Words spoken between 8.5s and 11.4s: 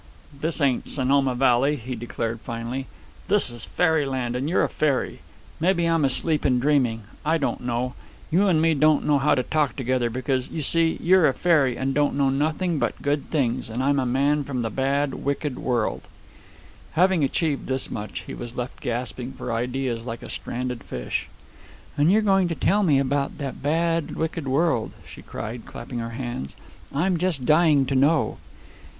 me don't know how to talk together, because, you see, you're a